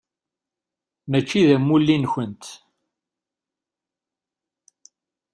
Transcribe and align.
Mačči 1.09 1.41
d 1.47 1.49
amulli-nkent. 1.55 2.43